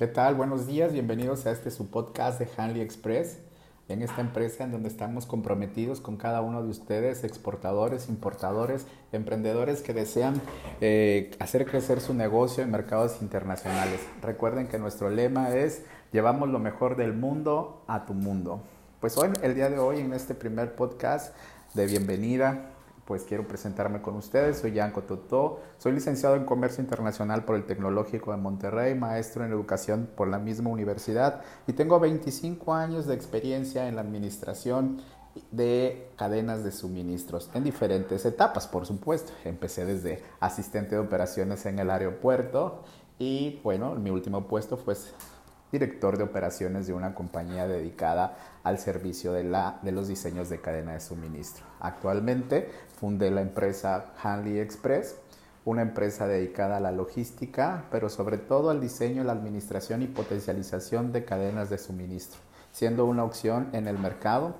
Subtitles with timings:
[0.00, 0.34] ¿Qué tal?
[0.34, 3.36] Buenos días, bienvenidos a este su podcast de Hanley Express.
[3.86, 9.82] En esta empresa en donde estamos comprometidos con cada uno de ustedes, exportadores, importadores, emprendedores
[9.82, 10.40] que desean
[10.80, 14.00] eh, hacer crecer su negocio en mercados internacionales.
[14.22, 18.62] Recuerden que nuestro lema es llevamos lo mejor del mundo a tu mundo.
[19.02, 21.36] Pues hoy, el día de hoy, en este primer podcast
[21.74, 22.69] de bienvenida,
[23.10, 24.58] pues quiero presentarme con ustedes.
[24.58, 29.50] Soy Yanko Totó, soy licenciado en Comercio Internacional por el Tecnológico de Monterrey, maestro en
[29.50, 35.02] Educación por la misma universidad y tengo 25 años de experiencia en la administración
[35.50, 39.32] de cadenas de suministros en diferentes etapas, por supuesto.
[39.44, 42.84] Empecé desde asistente de operaciones en el aeropuerto
[43.18, 44.94] y bueno, mi último puesto fue
[45.72, 50.60] director de operaciones de una compañía dedicada al servicio de, la, de los diseños de
[50.60, 51.64] cadena de suministro.
[51.80, 55.16] Actualmente fundé la empresa Hanley Express,
[55.64, 61.12] una empresa dedicada a la logística, pero sobre todo al diseño, la administración y potencialización
[61.12, 62.40] de cadenas de suministro,
[62.72, 64.54] siendo una opción en el mercado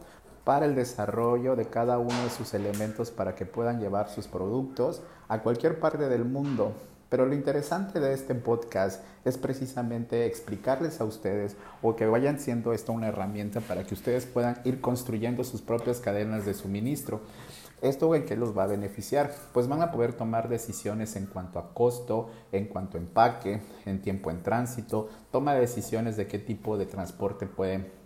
[0.45, 5.03] para el desarrollo de cada uno de sus elementos para que puedan llevar sus productos
[5.29, 6.73] a cualquier parte del mundo
[7.11, 12.73] pero lo interesante de este podcast es precisamente explicarles a ustedes o que vayan siendo
[12.73, 17.21] esto una herramienta para que ustedes puedan ir construyendo sus propias cadenas de suministro.
[17.83, 19.35] ¿Esto en qué los va a beneficiar?
[19.53, 24.03] Pues van a poder tomar decisiones en cuanto a costo, en cuanto a empaque, en
[24.03, 28.00] tiempo en tránsito, toma decisiones de qué tipo de transporte pueden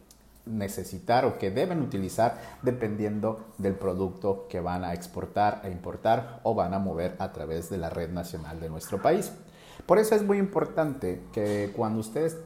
[0.47, 6.55] necesitar o que deben utilizar dependiendo del producto que van a exportar e importar o
[6.55, 9.33] van a mover a través de la red nacional de nuestro país.
[9.87, 12.37] Por eso es muy importante que cuando ustedes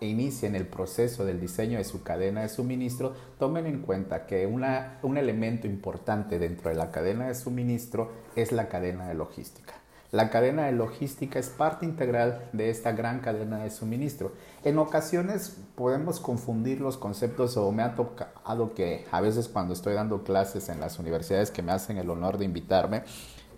[0.00, 5.16] inicien el proceso del diseño de su cadena de suministro, tomen en cuenta que un
[5.18, 9.74] elemento importante dentro de la cadena de suministro es la cadena de logística.
[10.10, 14.32] La cadena de logística es parte integral de esta gran cadena de suministro.
[14.64, 19.92] En ocasiones podemos confundir los conceptos o me ha tocado que a veces cuando estoy
[19.92, 23.02] dando clases en las universidades que me hacen el honor de invitarme,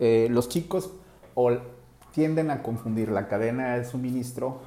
[0.01, 0.91] eh, los chicos
[2.13, 4.61] tienden a confundir la cadena de suministro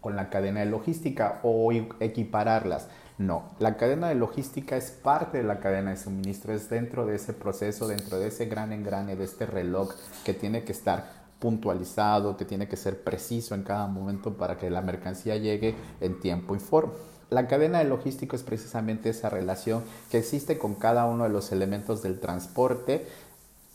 [0.00, 2.88] con la cadena de logística o equipararlas.
[3.22, 7.14] No, la cadena de logística es parte de la cadena de suministro, es dentro de
[7.14, 9.94] ese proceso, dentro de ese gran engrane, de este reloj
[10.24, 14.70] que tiene que estar puntualizado, que tiene que ser preciso en cada momento para que
[14.70, 16.94] la mercancía llegue en tiempo y forma.
[17.30, 21.52] La cadena de logística es precisamente esa relación que existe con cada uno de los
[21.52, 23.06] elementos del transporte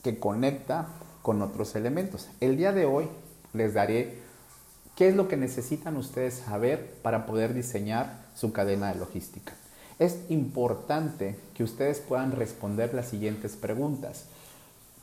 [0.04, 0.90] que conecta
[1.22, 2.28] con otros elementos.
[2.42, 3.08] El día de hoy
[3.54, 4.27] les daré
[4.98, 9.54] qué es lo que necesitan ustedes saber para poder diseñar su cadena de logística.
[10.00, 14.26] Es importante que ustedes puedan responder las siguientes preguntas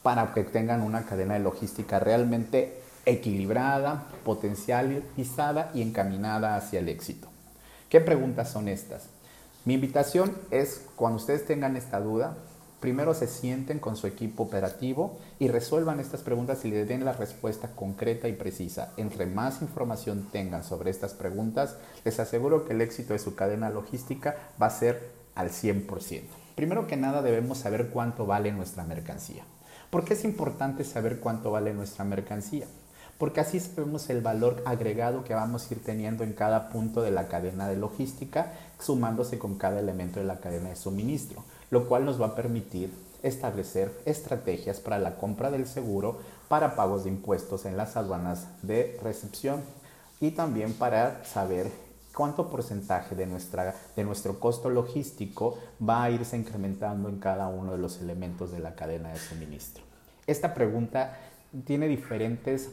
[0.02, 7.28] para que tengan una cadena de logística realmente equilibrada, potencializada y encaminada hacia el éxito.
[7.88, 9.04] ¿Qué preguntas son estas?
[9.64, 12.36] Mi invitación es cuando ustedes tengan esta duda,
[12.84, 17.14] primero se sienten con su equipo operativo y resuelvan estas preguntas y le den la
[17.14, 18.92] respuesta concreta y precisa.
[18.98, 23.70] Entre más información tengan sobre estas preguntas, les aseguro que el éxito de su cadena
[23.70, 26.24] logística va a ser al 100%.
[26.56, 29.44] Primero que nada debemos saber cuánto vale nuestra mercancía.
[29.88, 32.66] ¿Por qué es importante saber cuánto vale nuestra mercancía?
[33.16, 37.12] Porque así sabemos el valor agregado que vamos a ir teniendo en cada punto de
[37.12, 42.04] la cadena de logística, sumándose con cada elemento de la cadena de suministro lo cual
[42.04, 42.92] nos va a permitir
[43.24, 48.96] establecer estrategias para la compra del seguro, para pagos de impuestos en las aduanas de
[49.02, 49.60] recepción
[50.20, 51.68] y también para saber
[52.14, 57.72] cuánto porcentaje de, nuestra, de nuestro costo logístico va a irse incrementando en cada uno
[57.72, 59.82] de los elementos de la cadena de suministro.
[60.28, 61.18] Esta pregunta
[61.66, 62.70] tiene diferentes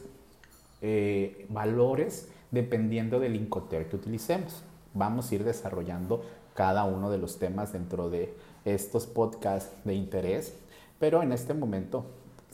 [0.80, 4.62] eh, valores dependiendo del Incoterm que utilicemos.
[4.94, 6.22] Vamos a ir desarrollando
[6.54, 10.54] cada uno de los temas dentro de estos podcasts de interés,
[10.98, 12.06] pero en este momento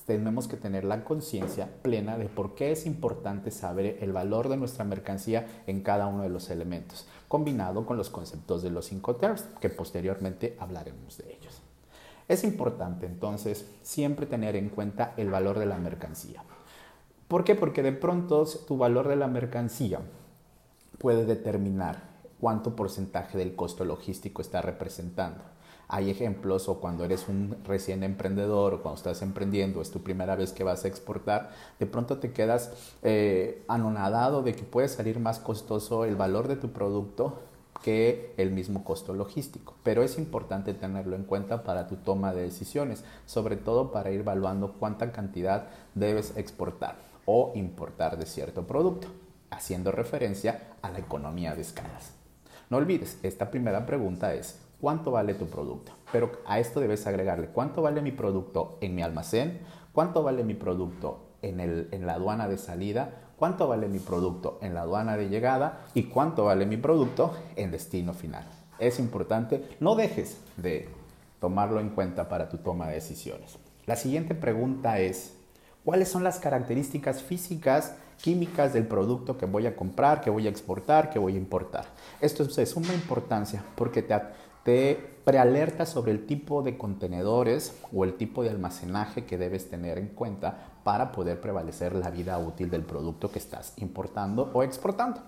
[0.06, 4.56] tenemos que tener la conciencia plena de por qué es importante saber el valor de
[4.56, 9.17] nuestra mercancía en cada uno de los elementos, combinado con los conceptos de los cinco
[9.17, 11.61] terms, que posteriormente hablaremos de ellos.
[12.26, 16.43] Es importante entonces siempre tener en cuenta el valor de la mercancía.
[17.28, 17.55] ¿Por qué?
[17.55, 20.00] Porque de pronto tu valor de la mercancía
[20.96, 22.07] puede determinar
[22.40, 25.44] cuánto porcentaje del costo logístico está representando.
[25.90, 30.37] Hay ejemplos o cuando eres un recién emprendedor o cuando estás emprendiendo, es tu primera
[30.37, 35.19] vez que vas a exportar, de pronto te quedas eh, anonadado de que puede salir
[35.19, 37.40] más costoso el valor de tu producto
[37.82, 39.76] que el mismo costo logístico.
[39.82, 44.20] Pero es importante tenerlo en cuenta para tu toma de decisiones, sobre todo para ir
[44.20, 49.08] evaluando cuánta cantidad debes exportar o importar de cierto producto.
[49.50, 52.18] haciendo referencia a la economía de escalas.
[52.70, 55.93] No olvides, esta primera pregunta es, ¿cuánto vale tu producto?
[56.12, 59.61] Pero a esto debes agregarle, ¿cuánto vale mi producto en mi almacén?
[59.93, 63.32] ¿Cuánto vale mi producto en, en la aduana de salida?
[63.38, 65.87] ¿Cuánto vale mi producto en la aduana de llegada?
[65.94, 68.44] ¿Y cuánto vale mi producto en destino final?
[68.79, 70.88] Es importante, no dejes de
[71.41, 73.59] tomarlo en cuenta para tu toma de decisiones.
[73.87, 75.35] La siguiente pregunta es,
[75.85, 80.50] ¿cuáles son las características físicas, químicas del producto que voy a comprar, que voy a
[80.50, 81.87] exportar, que voy a importar?
[82.20, 88.15] Esto es de suma importancia porque te, prealerta sobre el tipo de contenedores o el
[88.15, 92.82] tipo de almacenaje que debes tener en cuenta para poder prevalecer la vida útil del
[92.82, 95.23] producto que estás importando o exportando.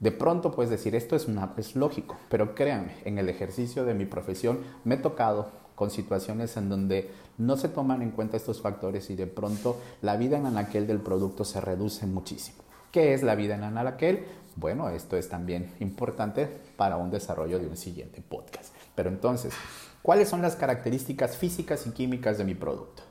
[0.00, 3.94] De pronto puedes decir, esto es, una, es lógico, pero créanme, en el ejercicio de
[3.94, 8.60] mi profesión me he tocado con situaciones en donde no se toman en cuenta estos
[8.60, 12.58] factores y de pronto la vida en anaquel del producto se reduce muchísimo.
[12.92, 14.24] ¿Qué es la vida en anaquel?
[14.54, 16.46] Bueno, esto es también importante
[16.76, 18.72] para un desarrollo de un siguiente podcast.
[18.94, 19.54] Pero entonces,
[20.02, 23.02] ¿cuáles son las características físicas y químicas de mi producto?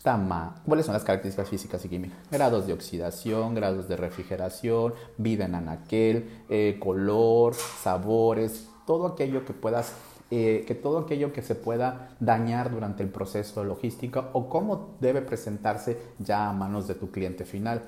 [0.00, 2.18] Tama, ¿cuáles son las características físicas y químicas?
[2.30, 9.52] Grados de oxidación, grados de refrigeración, vida en anaquel, eh, color, sabores, todo aquello que
[9.52, 9.92] puedas
[10.30, 15.22] eh, que todo aquello que se pueda dañar durante el proceso logístico o cómo debe
[15.22, 17.82] presentarse ya a manos de tu cliente final.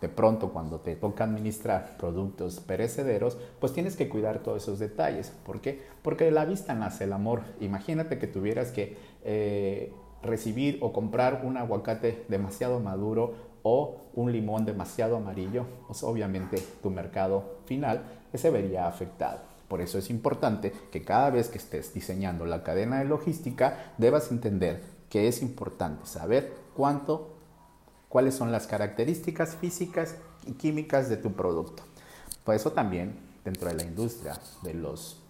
[0.00, 5.30] De pronto, cuando te toca administrar productos perecederos, pues tienes que cuidar todos esos detalles.
[5.44, 5.80] ¿Por qué?
[6.02, 7.42] Porque de la vista nace el amor.
[7.60, 9.92] Imagínate que tuvieras que eh,
[10.22, 16.90] recibir o comprar un aguacate demasiado maduro o un limón demasiado amarillo, pues obviamente tu
[16.90, 18.02] mercado final
[18.34, 19.55] se vería afectado.
[19.68, 24.30] Por eso es importante que cada vez que estés diseñando la cadena de logística debas
[24.30, 27.36] entender que es importante saber cuánto,
[28.08, 30.16] cuáles son las características físicas
[30.46, 31.82] y químicas de tu producto.
[32.44, 35.20] Por eso también dentro de la industria de los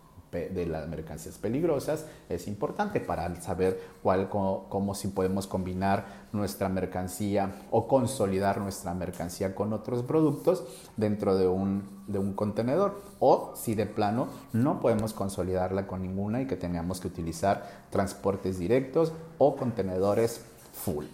[0.44, 7.50] de las mercancías peligrosas es importante para saber cuál, cómo, si podemos combinar nuestra mercancía
[7.71, 10.65] o consolidar nuestra mercancía con otros productos
[10.97, 16.43] dentro de un, de un contenedor o si de plano no podemos consolidarla con ninguna
[16.43, 20.43] y que tengamos que utilizar transportes directos o contenedores
[20.73, 21.06] full.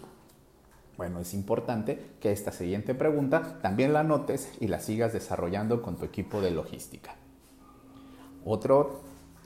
[0.97, 5.97] Bueno, es importante que esta siguiente pregunta también la notes y la sigas desarrollando con
[5.97, 7.15] tu equipo de logística.
[8.45, 9.01] Otro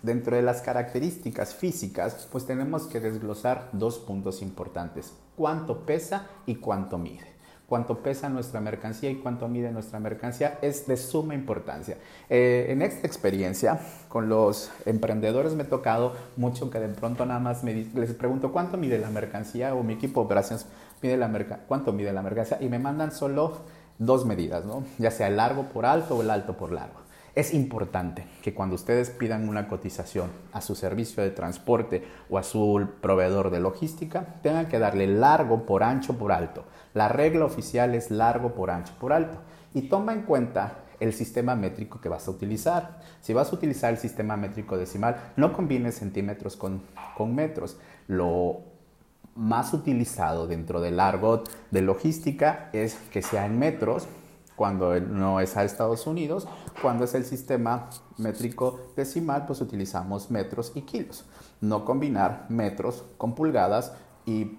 [0.08, 5.12] Dentro de las características físicas, pues tenemos que desglosar dos puntos importantes.
[5.36, 7.28] Cuánto pesa y cuánto mide.
[7.68, 11.98] Cuánto pesa nuestra mercancía y cuánto mide nuestra mercancía es de suma importancia.
[12.30, 17.42] Eh, en esta experiencia con los emprendedores me he tocado mucho que de pronto nada
[17.42, 20.68] más les pregunto cuánto mide la mercancía o mi equipo, gracias,
[21.02, 21.30] mide la
[21.68, 23.58] cuánto mide la mercancía y me mandan solo
[24.00, 24.86] dos medidas, ¿no?
[25.00, 27.07] ya sea el largo por alto o el alto por largo.
[27.38, 32.44] Es importante que cuando ustedes pidan una cotización a su servicio de transporte o a
[32.44, 36.66] su proveedor de logística, tengan que darle largo por ancho por alto.
[36.96, 39.38] La regla oficial es largo por ancho por alto.
[39.76, 43.02] Y toma en cuenta el sistema métrico que vas a utilizar.
[43.22, 46.82] Si vas a utilizar el sistema métrico decimal, no combines centímetros con,
[47.16, 47.78] con metros.
[48.08, 48.62] Lo
[49.36, 54.08] más utilizado dentro del largo de logística es que sea en metros
[54.58, 56.48] cuando no es a Estados Unidos,
[56.82, 61.26] cuando es el sistema métrico decimal, pues utilizamos metros y kilos.
[61.62, 63.94] No combinar metros con pulgadas
[64.26, 64.58] y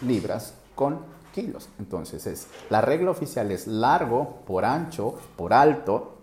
[0.00, 0.98] libras con
[1.32, 1.68] kilos.
[1.78, 6.18] Entonces es la regla oficial es largo por ancho por alto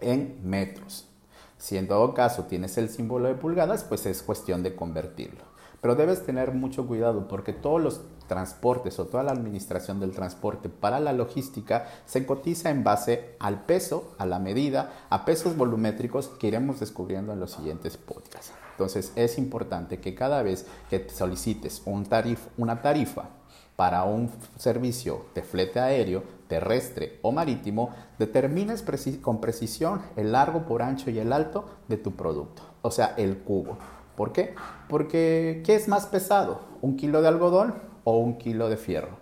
[0.00, 1.06] en metros.
[1.58, 5.44] Si en todo caso tienes el símbolo de pulgadas, pues es cuestión de convertirlo.
[5.82, 10.68] Pero debes tener mucho cuidado porque todos los transportes o toda la administración del transporte
[10.68, 16.28] para la logística se cotiza en base al peso, a la medida, a pesos volumétricos
[16.28, 18.52] que iremos descubriendo en los siguientes podcasts.
[18.70, 22.06] Entonces es importante que cada vez que solicites un
[22.56, 23.30] una tarifa
[23.74, 28.84] para un servicio de flete aéreo, terrestre o marítimo, determines
[29.20, 33.38] con precisión el largo por ancho y el alto de tu producto, o sea, el
[33.38, 33.76] cubo.
[34.16, 34.54] ¿Por qué?
[34.88, 36.60] Porque ¿qué es más pesado?
[36.80, 39.18] ¿Un kilo de algodón o un kilo de fierro.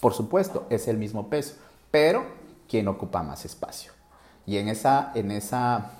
[0.00, 1.54] Por supuesto, es el mismo peso,
[1.90, 2.24] pero
[2.68, 3.92] ¿quién ocupa más espacio?
[4.46, 5.92] Y en esa, en esa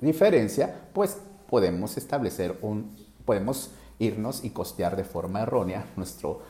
[0.00, 6.42] diferencia, pues podemos establecer un, podemos irnos y costear de forma errónea nuestro,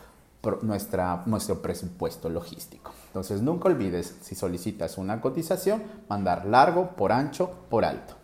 [0.63, 2.93] nuestra, nuestro presupuesto logístico.
[3.09, 8.15] Entonces, nunca olvides, si solicitas una cotización, mandar largo, por ancho, por alto.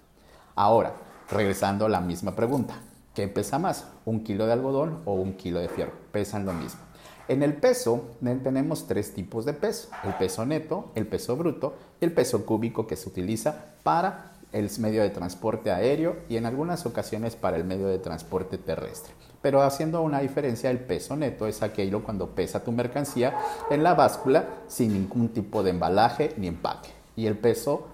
[0.54, 0.95] Ahora,
[1.31, 2.75] regresando a la misma pregunta,
[3.14, 3.88] ¿Qué pesa más?
[4.07, 5.92] ¿Un kilo de algodón o un kilo de fierro?
[6.12, 6.81] Pesan lo mismo.
[7.28, 8.11] En el peso
[8.42, 12.87] tenemos tres tipos de peso, el peso neto, el peso bruto y el peso cúbico
[12.87, 17.64] que se utiliza para el medio de transporte aéreo y en algunas ocasiones para el
[17.64, 19.12] medio de transporte terrestre.
[19.42, 23.35] Pero haciendo una diferencia, el peso neto es aquello cuando pesa tu mercancía
[23.71, 26.90] en la báscula sin ningún tipo de embalaje ni empaque.
[27.16, 27.88] Y el peso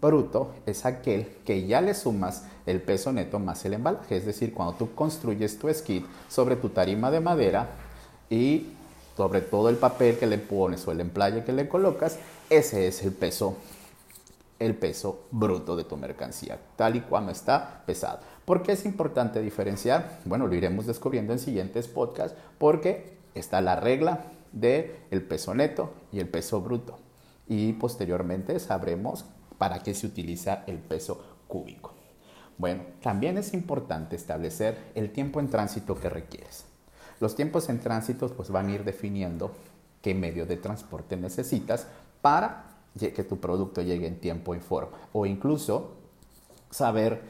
[0.00, 4.16] bruto es aquel que ya le sumas el peso neto más el embalaje.
[4.16, 7.68] Es decir, cuando tú construyes tu skid sobre tu tarima de madera
[8.30, 8.68] y
[9.16, 12.18] sobre todo el papel que le pones o el emplaye que le colocas,
[12.50, 13.56] ese es el peso
[14.58, 18.20] el peso bruto de tu mercancía, tal y como está pesado.
[18.44, 20.20] ¿Por qué es importante diferenciar?
[20.24, 25.92] Bueno, lo iremos descubriendo en siguientes podcasts porque está la regla del el peso neto
[26.12, 26.98] y el peso bruto.
[27.48, 29.24] Y posteriormente sabremos
[29.58, 31.92] para qué se utiliza el peso cúbico.
[32.58, 36.64] Bueno, también es importante establecer el tiempo en tránsito que requieres.
[37.20, 39.52] Los tiempos en tránsito pues van a ir definiendo
[40.02, 41.86] qué medio de transporte necesitas
[42.22, 42.64] para
[42.98, 44.96] que tu producto llegue en tiempo y forma.
[45.12, 45.96] O incluso
[46.70, 47.22] saber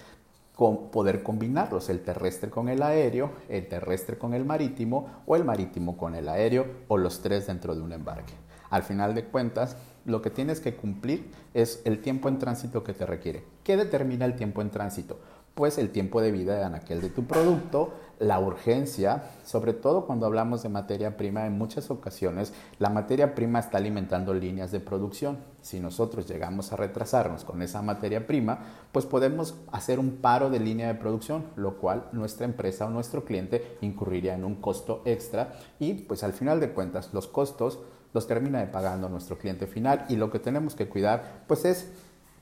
[0.57, 5.97] poder combinarlos, el terrestre con el aéreo, el terrestre con el marítimo o el marítimo
[5.97, 8.33] con el aéreo o los tres dentro de un embarque.
[8.71, 12.93] Al final de cuentas, lo que tienes que cumplir es el tiempo en tránsito que
[12.93, 13.45] te requiere.
[13.65, 15.19] ¿Qué determina el tiempo en tránsito?
[15.55, 20.27] Pues el tiempo de vida de aquel de tu producto, la urgencia, sobre todo cuando
[20.27, 25.39] hablamos de materia prima, en muchas ocasiones la materia prima está alimentando líneas de producción.
[25.63, 28.61] Si nosotros llegamos a retrasarnos con esa materia prima,
[28.93, 33.25] pues podemos hacer un paro de línea de producción, lo cual nuestra empresa o nuestro
[33.25, 37.81] cliente incurriría en un costo extra y pues al final de cuentas los costos
[38.17, 41.89] los termina de pagando nuestro cliente final y lo que tenemos que cuidar pues es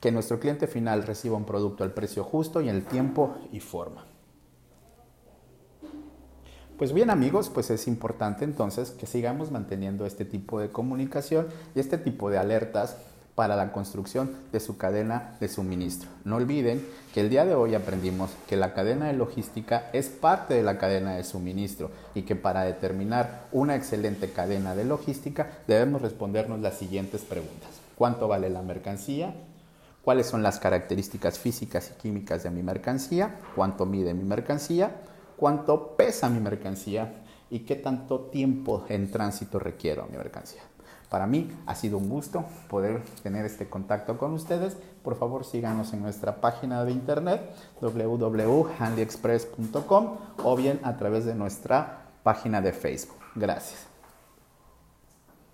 [0.00, 3.58] que nuestro cliente final reciba un producto al precio justo y en el tiempo y
[3.58, 4.06] forma.
[6.78, 11.80] Pues bien amigos, pues es importante entonces que sigamos manteniendo este tipo de comunicación y
[11.80, 12.96] este tipo de alertas
[13.34, 16.08] para la construcción de su cadena de suministro.
[16.24, 20.54] No olviden que el día de hoy aprendimos que la cadena de logística es parte
[20.54, 26.02] de la cadena de suministro y que para determinar una excelente cadena de logística debemos
[26.02, 27.70] respondernos las siguientes preguntas.
[27.96, 29.34] ¿Cuánto vale la mercancía?
[30.02, 33.38] ¿Cuáles son las características físicas y químicas de mi mercancía?
[33.54, 34.94] ¿Cuánto mide mi mercancía?
[35.36, 40.62] cuánto pesa mi mercancía y qué tanto tiempo en tránsito requiero mi mercancía.
[41.14, 44.76] Para mí ha sido un gusto poder tener este contacto con ustedes.
[45.04, 52.08] Por favor, síganos en nuestra página de internet www.handyexpress.com o bien a través de nuestra
[52.24, 53.20] página de Facebook.
[53.36, 53.93] Gracias.